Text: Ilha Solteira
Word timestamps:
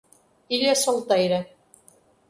Ilha 0.57 0.73
Solteira 0.75 1.39